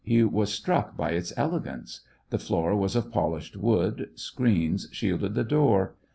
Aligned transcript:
He 0.03 0.23
was 0.23 0.51
struck 0.51 0.97
by 0.97 1.11
its 1.11 1.31
elegance. 1.37 2.01
The 2.31 2.39
floor 2.39 2.75
was 2.75 2.95
of 2.95 3.11
polished 3.11 3.55
wood, 3.55 4.09
screens 4.15 4.87
shielded 4.91 5.35
the 5.35 5.43
door. 5.43 5.93